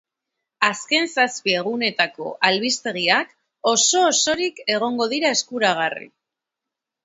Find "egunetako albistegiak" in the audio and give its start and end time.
1.57-3.37